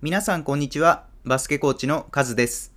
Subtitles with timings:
[0.00, 1.06] 皆さんこんにちは。
[1.24, 2.72] バスケコーチのカズです。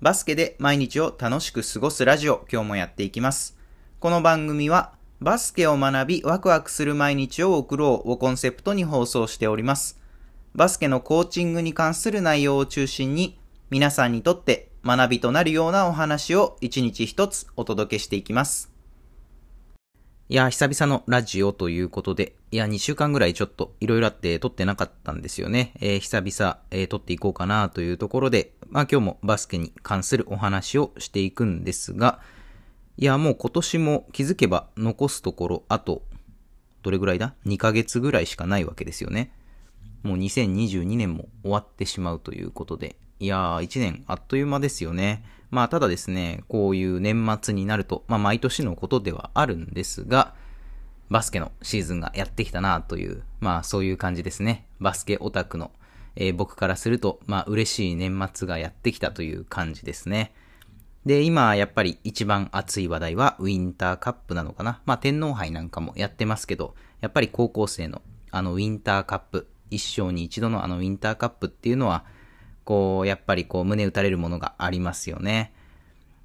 [0.00, 3.56] バスケで毎日を楽しく過ごすラジオ、今日もやっていきます。
[4.00, 10.00] この番組は、バスケを学びワクワクする毎日を送ろうをコンセプトに放送しております。
[10.56, 13.38] バスケのコーチングに関する内容を中心に、
[13.70, 18.73] 皆さんにとって学びとなるようなお話を一日一つお届けしていきます。
[20.30, 25.74] いや、久々のラジオということで、いや、2週間ぐらいちょっといろいろあって撮ってなかったんですよね。
[25.80, 32.20] えー久々、えー撮っていこうかなというところで、まあ今日もバスケに関するお話をしていくんですが、
[32.96, 36.02] いや、もう今年も気づけば残すところ、あと、
[36.82, 39.30] どれぐらいだ ?2 ヶ月ぐらいしかないわけですよね。
[40.04, 45.24] もう2022年も終わってしまうということで、いやー、1年あっという間ですよね。
[45.50, 50.34] まあ、ただですね、こういう年末になると、まあ、毎年のことではあるんですが、
[51.10, 54.66] バスケのシーズンがやってきたなという、まあ、そういう感じですね。
[54.80, 55.70] バスケオタクの、
[56.16, 60.32] えー僕からすると、まあ、嬉しい年末がやってきたという感じですね。
[61.06, 64.80] で、今、やっぱり一番熱い話題はウィンターカップなのかな。
[64.86, 68.00] まあ、天皇杯なんかもやってますけど、やっぱり高校生の
[68.30, 72.04] あのウィンターカップ、一生に一度のあのウィンターカップっていうのは、
[72.64, 75.52] こう、やっぱりこう、胸打たれるものがありますよね。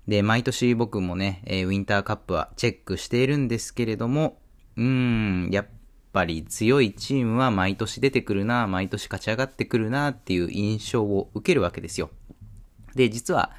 [0.07, 4.39] で、毎年僕もね、えーウィンターカップはチェックしているんですけれども、
[4.75, 5.67] うーん、やっ
[6.11, 12.09] ぱり強いチームは毎年出てくるな、毎年勝ち上がってくるなっていう印象を受けるわけですよ。
[12.95, 13.51] で、実は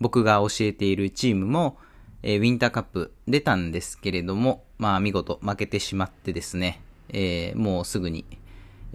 [0.00, 1.78] 僕が教えているチームも、
[2.24, 8.24] えーウィンターカップ出たんですけれども、まあ見事負けてしまってですね、えーもうすぐに、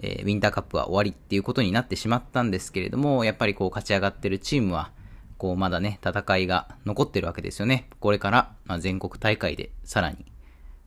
[0.00, 4.92] えーウィンターカップは終わりっていうことになってしまったんですけれども、やっぱりこう勝ち上がってるチームは、
[5.38, 7.88] こうまだね、戦いが残ってるわけですよね。
[8.00, 10.26] これから、まあ、全国大会でさらに、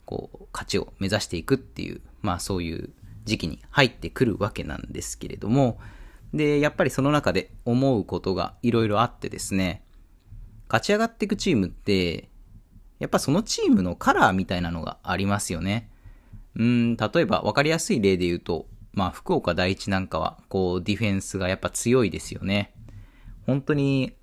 [0.04, 2.90] こう、勝ちを目指していくっていう、まあそういう
[3.24, 5.78] 時期に入ってくるわけなんですけれども、
[6.34, 9.82] で、やっぱりその中で思うことがいろいろあってですね、
[10.68, 12.28] 勝ち上がっていくチームって、
[12.98, 15.90] やっぱそのチームのカラーみたいなのがありますよね。
[16.54, 22.74] うん、例えば分かりやすい例で言うと、まあ福岡第一なんかは、こうディフェンスがやっぱ強いですよね。
[23.46, 24.14] 本当に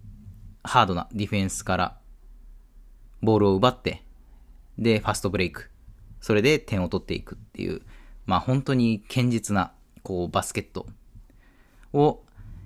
[0.64, 1.98] ハードなディフェンスから
[3.22, 4.04] ボールを奪って、
[4.78, 5.70] で、ファストブレイク。
[6.22, 7.82] それで点を取っていくっていう、
[8.26, 10.86] まあ本当に堅実な、こうバスケット
[11.94, 12.24] を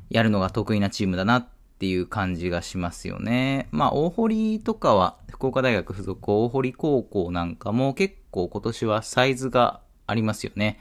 [0.10, 1.48] やるのが得意なチームだなっ
[1.80, 3.68] ていう感じがしますよね。
[3.72, 10.80] まあ大堀とかは、福岡大学附属大堀高校なんかも結構今年はサイズがありますよね。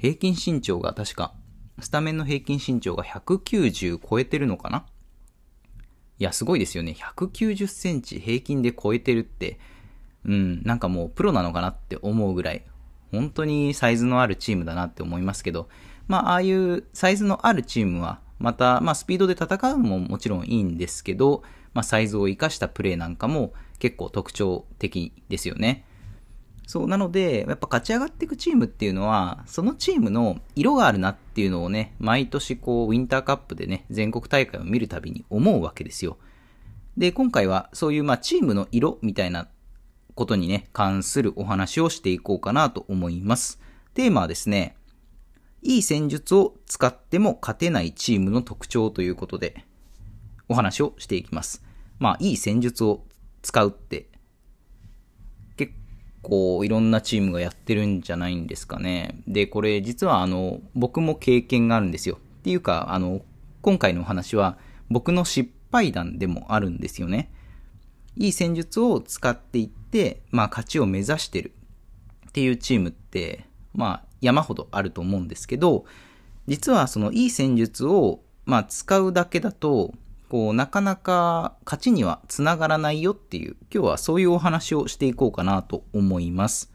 [0.00, 1.34] 平均身長が確か、
[1.78, 4.86] スタメンの平均身長が190超えてるのかな？
[6.18, 6.96] いや、すごいですよね。
[6.98, 9.58] 190センチ平均で超えてるって、
[10.24, 12.64] うん、なんかもうプロなのかなって思うぐらい、
[13.12, 15.68] 本当にサイズのあるチームだなって思いますけど、
[16.08, 21.42] まあ、ああいうサイズのあるチームは、また、まあ、スピードで戦うのももちろんいいんですけど、
[21.74, 25.84] まあ、サイズを活かしたプレーなんかも結構特徴的ですよね。
[26.70, 36.16] そう、なので、やっぱ勝ち上がっていくチームっていうのは、そのチームの色があるなっていうのをね、毎年こう、ウィンターカップでね、全国大会を見るたびに思うわけですよ。
[36.96, 39.48] で、今回はそういうまあチームの色みたいな
[40.14, 43.58] ことにね、関するお話をしていこうかなと思います。
[43.94, 44.76] テーマはですね、
[45.62, 49.64] いい戦術を使っても勝てないチームの特徴ということで、
[50.48, 51.64] お話をしていきます。
[51.98, 53.02] まあ、いい戦術を
[53.42, 54.09] 使うって、
[56.22, 59.22] 構いろんなチームがやってるんじゃないんですかね。
[59.26, 62.18] で、これ実はあの、僕も経験があるんですよ。
[62.40, 63.22] っていうか、あの、
[63.62, 64.58] 今回のお話は
[64.88, 67.30] 僕の失敗談でもあるんですよね。
[68.16, 71.52] いい戦術を使っていって、まあ勝ちを目指してる
[72.28, 75.84] っていうチームって、まあ山ほどあると思うんですけど、
[76.46, 79.94] 実はそのいい戦術を、まあ使うだけだと、
[80.30, 86.72] こうなかなか勝ちにはつながらないよっていう、今日はそういうお話をしていこうかなと思います。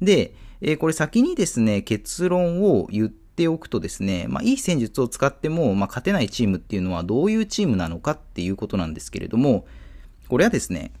[0.00, 9.66] で、えーこれ先にですね、結論を言っておくとですね、まあ、いい戦術を使っても、まあ、勝てないチームっていうのはどういうチームなのかっていうことなんですけれども、
[10.28, 10.92] これはですね、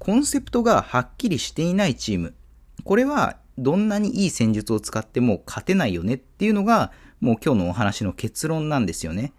[0.00, 2.34] コンセプトがはっきりしていないチーム。
[2.82, 6.90] これはどんなにいい戦術を使っても勝てないよねっていうのが、
[7.20, 9.32] もう今日のお話の結論なんですよね。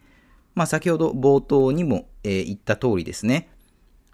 [0.55, 3.49] まあ先ほど冒頭にも、えー言った通りですね。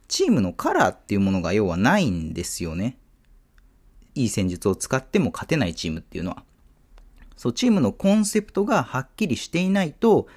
[0.07, 2.97] チームのカラーっていうものが要はないんですよね。
[4.15, 6.43] いい戦術を使っても勝てないチームっていうのは。
[7.35, 10.27] そう、チームのコンセプトがはっきりしていないと、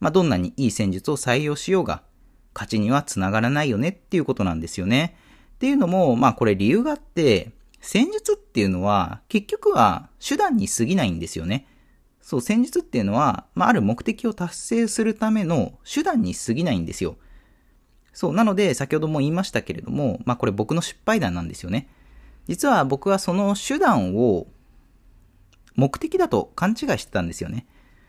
[0.00, 2.02] まあ、どんなにいい戦術を採用しようが、
[2.54, 5.16] 勝ちにはつながらないよねっていうことなんですよね。
[5.56, 11.66] っていうのも、まあこれ理由があって、戦術っていうのは結局は手段に過ぎないんですよね。
[12.28, 17.16] そう、戦術っていうのは、まあ、ある目的を達成するための手段に過ぎないんですよ。
[18.12, 21.88] そう、なので、先ほども言いましたけれども、まあ、これ僕の失敗談なんですよね。
[22.46, 24.46] 実は僕はその手段を
[25.74, 27.66] 目的だと勘違いしてたんですよね。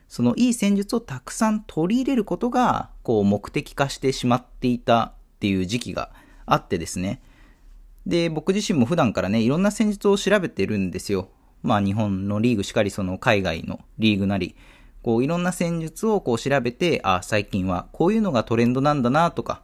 [0.09, 6.11] そのいい戦術をたくさん取り入れることが、こう目的化してしまっていたっていう時期が
[6.45, 7.21] あってですね。
[8.05, 11.29] で、僕自身も普段からね、いろんな戦術を調べてるんですよ。
[11.63, 14.55] まあ日本のリーグしかり、その海外のリーグなり、
[15.01, 19.61] こういろんな戦術をこう調べて、あ、最近はこういうのがトレンドなんだなとか、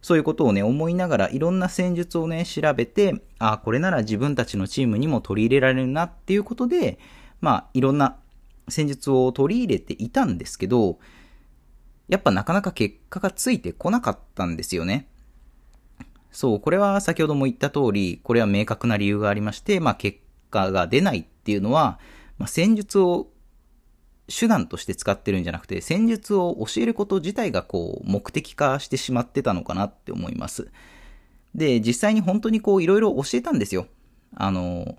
[0.00, 6.98] そういうことをね、思いながらいろんな戦術をね、調べて、あ、これなら自分たちのチームにも取り入れられるなっていうことで、
[7.40, 8.16] まあいろんな
[8.68, 10.98] 戦術を取り入れていたんですけど、
[12.08, 15.08] やっぱなかなか結果がついてこなかったんですよね。
[16.30, 20.18] そう、これは先ほども言った通り、これは明確な理由がありまして、まあ結
[20.50, 21.98] 果が出ないっていうのは、
[22.38, 23.28] まあ、戦術を
[24.28, 30.70] 手段として使ってるんじゃなくて、戦術を教えること自体がこう目的化してしまってたのかなって思います。
[31.54, 33.86] で、実際に本当にこういろいろ教えたんですよ。
[34.36, 34.96] あの、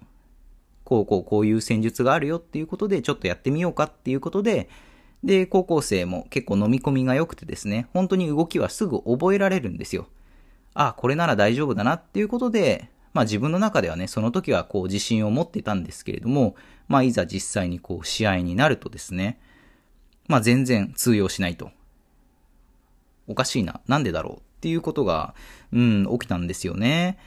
[0.84, 4.70] こうこうこういう戦術があるよっていうことで、ちょっとやってみようかっていうことで、
[5.24, 10.08] で、高校生も結構飲み込みが良くてですね、本当に動きはすぐ覚えられるんですよ。
[10.74, 16.56] あ、これなら大丈夫だなっていうことで、まあ自分の中ではね、その時はこう自信を持ってたんですけれども、
[16.88, 19.40] まあいざ実際にこう試合になるとですね、
[20.28, 21.72] まあ全然通用しないと。
[23.28, 23.82] おかしいな。
[23.88, 24.36] なんでだろう？
[24.38, 25.34] っていうことが、
[25.72, 27.18] うん、起きたんですよね。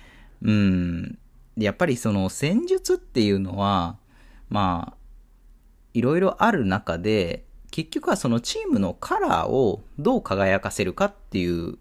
[0.42, 1.18] うん。
[1.56, 3.96] やっぱりその戦術っていうのは、
[4.50, 4.96] まあ、
[5.94, 11.78] いろいろある中で、結局はそのチームのカラーをどう輝かせるかっていう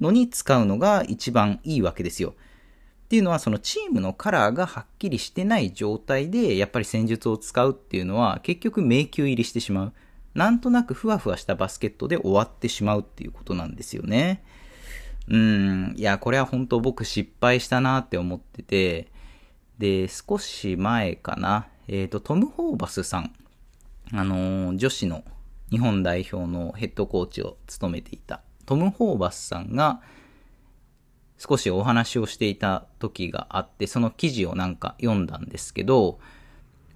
[0.00, 2.34] のに使うのが一番いいわけですよ。
[3.10, 9.92] っていうのはそのチームのカラーがはっきりしてない状態でやっぱり戦術を使うっていうのは結局迷宮入りしてしまう。
[10.34, 14.44] なんとなくふわふわしたバスケットで終わってしまうっていうことなんですよね。
[15.26, 19.08] うん、いや、これは本当僕失敗したなって思ってて、
[19.78, 23.32] で、少し前かな、えっ、ー、と、トム・ホーバスさん、
[24.12, 25.24] あのー、女子の
[25.70, 30.00] 日本代表のヘッドコーチを務めていたトム・ホーバスさんが、
[31.42, 36.18] 少しお話をしていた時があって、その記事をなんか読んだんですけど、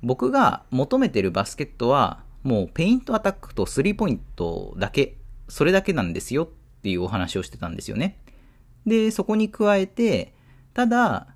[0.02, 5.17] 僕が求めてるバスケットは、もうペイントアタックとスリーポイントだけ、
[5.49, 6.49] それだけなんですよっ
[6.82, 8.19] ていうお話をしてたんですよね。
[8.85, 10.35] で、そこに加えて、
[10.75, 11.29] ただ、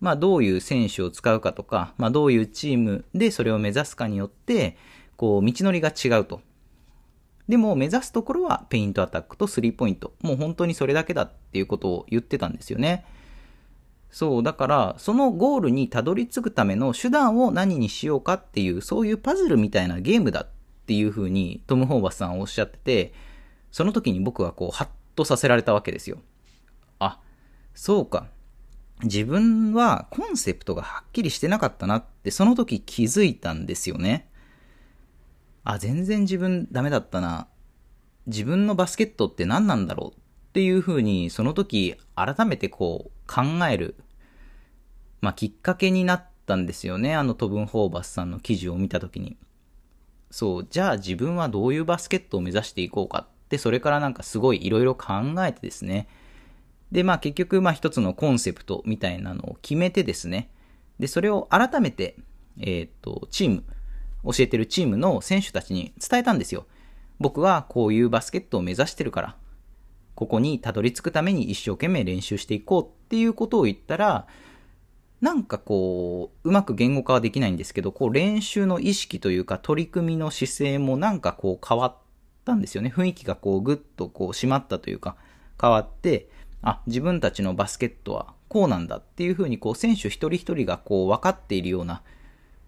[0.00, 4.76] まあどういう選手を使うかとか、まあどういうチームでそれを目指すかによって、
[5.16, 6.42] こう道のりが違うと。
[7.50, 10.14] でも目指すところはペイントアタックとスリーポイント。
[10.22, 13.04] もう本当にそれだけだっていうことを言ってたんですよね。
[14.10, 20.48] そう、だから、そのゴールにたどり着くための手段を何にしようかっていう、そういうパズルみたいなゲームだっ
[20.86, 23.12] ていう風にトム・ホーバスさんおっしゃってて、
[23.70, 26.18] その時に僕はこう、ハッとさせられたわけですよ。
[26.98, 27.20] あ
[27.74, 28.28] そうか。
[29.02, 34.29] 自分はコンセプトがはっきりしてなかったなってその時気づいたんですよね。
[35.64, 37.48] あ、全然自分ダメだったな。
[38.26, 43.96] 自分のバスケットって何なんだろうっていうふうにその時改めてこう考える、
[45.20, 47.14] まあ、きっかけになったんですよね。
[47.14, 49.36] あのトブン・ホーバスさんの記事を見た時に。
[50.30, 56.08] そう、じゃあ自分はどういうバスケットを目指していこうかって、それからなんかすごい色々考えてですね、
[56.92, 60.50] で、まあ結局、まあ一つのコンセプトみたいなのを決めてですね。
[60.98, 62.16] で、それを改めて、
[62.58, 63.64] えっ、と、チーム、
[64.24, 66.66] 教えてるチームの選手たちに伝えたんですよ。
[67.18, 69.36] 僕はこういうバスケットを目指してるから、
[70.14, 74.26] ここにたどり着くために一生懸命練習していこうっていうことを言ったら、
[75.20, 81.96] なんかこう、うまく言語化はできないんですけど、こう練習の意識というか取り組みの姿勢もなんかこう変わっ
[82.44, 82.92] たんですよね。
[82.94, 85.16] 雰囲気がこうぐっとこう締まったというか
[85.60, 86.30] 変わって、
[86.62, 92.02] あ、自分たちのバスケットはこうなんだっていうふうにこう選手一人一人がこう分かっているような、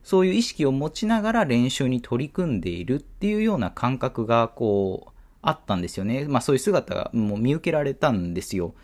[0.03, 6.27] そういう意識を持ちながら練習に取り組んでいるっていうような感覚がこうあったんですよね。
[6.27, 8.75] まあそういう姿がもう見受けられたんですよ。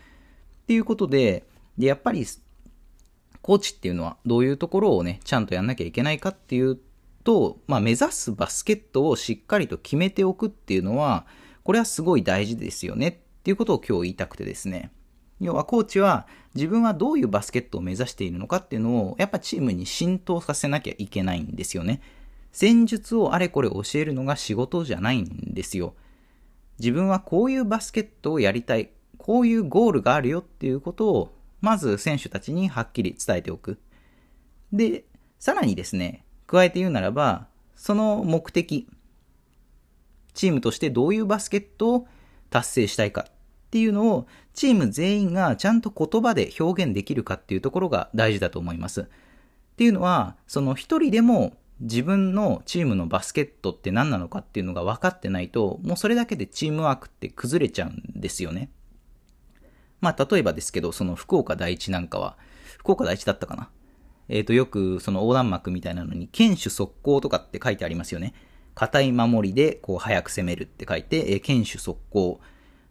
[0.63, 1.45] っていうことで、
[1.77, 2.25] で、やっぱり
[3.41, 6.79] コーチっていうのはどういうところをね、ちゃんとやんなきゃいけないかっていう
[7.23, 11.25] と、まあ目指すバスケットをしっかりと決めておくっていうのは、
[11.63, 14.91] これはすごい大事ですよねっていうことを今日言いたくてですね。
[15.39, 22.01] 要はコーチは自分はどういうバスケットを目指しているのかっていうのをやっぱチームに浸透させなきゃいけないんですよね。
[22.51, 25.93] 戦術をあれこれ教えるのが仕事じゃないんですよ。
[26.79, 28.89] 自分はこういうバスケットをやりたい。
[29.17, 33.79] こういうゴールがあるよっていうことをまず選手たちにはっきり伝えておく。
[34.71, 35.05] で、
[35.39, 38.87] さらにですね、加えて言うならば、その目的、
[40.33, 42.07] チームとしてどういうバスケットを
[42.49, 43.27] 達成したいか
[43.69, 49.01] っていうのをチーム全員がちゃんと言葉で表現できるかっていうところが大事だと思います。
[49.01, 49.05] っ
[49.77, 58.71] ていうのは、その一人でも自分のチームのバスケットって何なのかっていうのが分かってないと、もうそれだけでチームワークって崩れちゃうんですよね。
[60.01, 62.37] まあ、例えばですけど、その福岡第一なんかは、
[62.79, 63.69] 福岡第一だったかな
[64.29, 68.33] えっ、ー、と、よくその横断幕みたいなのに、堅守速攻とかって書いてありますよね。
[68.73, 72.39] 硬い守りで、こう、早く攻めるって書いて、えー、堅守速攻。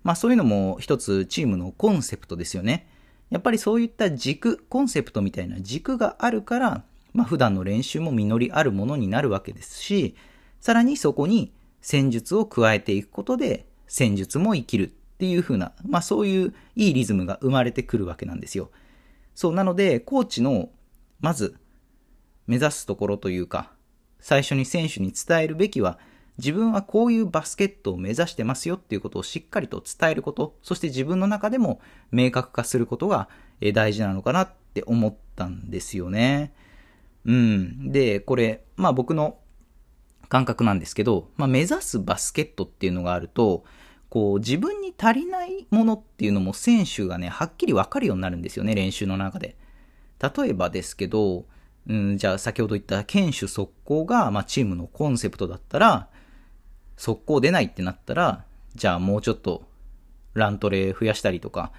[0.08, 2.88] まあ、そういうのも一つチームのコンセプトですよね。
[3.28, 10.16] やっぱりそういった軸、コンセプトみたいな軸があるから、まあ、普段の練習も実りあるものになるわけですし、
[10.60, 14.88] さらにそこに戦術を加えていくことで、戦術も生きるっ
[15.18, 18.70] ていう風な、まあそういういいリズムが生まれてくるわけなんですよ。
[19.34, 20.70] そう、なので、コーチの
[21.20, 21.54] まず、
[22.46, 23.72] 目指すところというか、
[24.20, 25.98] 最初に選手に伝えるべきは、
[26.38, 31.80] 自分はこういうバスケットを目指してますよっていうことをしっかりと伝えること、そして自分の中でも
[32.12, 33.28] 明確化することが
[33.74, 36.52] 大事なのかなって思ったんですよね。
[37.24, 37.90] うん。
[37.90, 39.38] で、これ、まあ僕の
[40.28, 43.64] 感覚なんですけど、まあ目指すバスケットっていうのがあると、
[44.08, 49.56] こう自分に足りないものっていうのも選手がね、はっきりわかるようになるんですよね、練習の中で。
[50.20, 51.46] 例えばですけど、
[51.88, 56.08] うん、じゃあ先ほど言った堅守速攻が、まあ、チームのコンセプトだったら、
[56.98, 59.66] 速攻出ないってなったら、じゃあもうちょっと
[60.34, 61.72] ラントレ増やしたりとか、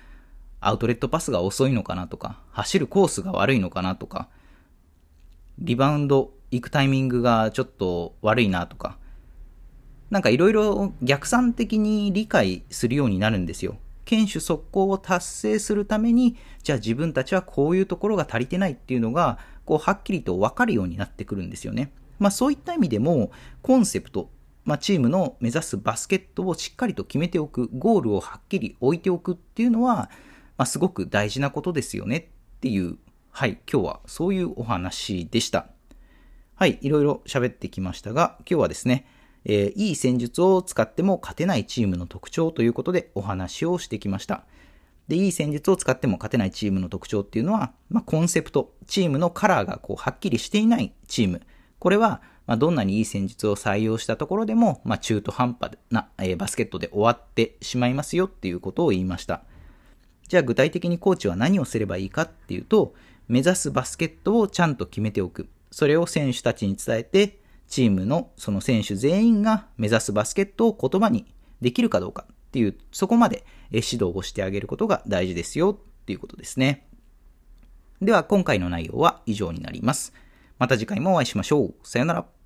[0.61, 4.29] アウトレットパスが遅いのかなとか、走るコースが悪いのかなとか、
[5.59, 8.97] リバウンド行くタイミングがちょっと悪いなとか、
[10.09, 13.77] なんかいろいろ逆算的に理解するようになるんですよ。
[14.05, 21.91] 堅守速攻を達成するために、じゃあ自分たちはこういうところが足りてないっていうのが、こうはっきりと分かるようになってくるんですよね。
[22.17, 24.29] まあそういった意味でも、コンセプト、
[24.69, 30.11] まあチームの目指すバスケットをしっかりと決めておく、ゴールをはっきり置いておくっていうのは、
[30.57, 32.99] まあすごく大事なことですよねっていう、
[33.31, 35.69] はい、今日はそういうお話でした。
[36.53, 39.07] はい、いろいろ喋ってきましたが、今日はですね、
[39.43, 44.45] えー、いい戦術を使っても勝てないチームの特徴ということでお話をしてきました。
[45.07, 51.41] で、いい戦術を使っても勝てないチームの特徴っていうのは、まあ、コンセプト、チームのカラーがこうはっきりしていないチーム。
[51.79, 59.44] これは、まあ、どんなにいい戦術を採用したところでも、まあ、中途半端な、えー、バスケットで終わってしまいますよっていうことを言いました。
[60.27, 62.96] じゃあ具体的にコーチは何をすればいいかっていうと、
[63.27, 65.48] 目指すバスケットをちゃんと決めておく。
[65.70, 67.38] それを選手たちに伝えて、
[67.68, 71.27] チームのその選手全員が目指すバスケットを言葉に
[71.62, 76.88] できるかどうかっていう、そこまで指導をしてあげることが大事ですよっていうことですね。
[78.01, 80.13] では今回の内容は以上になります。
[80.58, 81.74] また次回もお会いしましょう。
[81.84, 82.38] さよなら。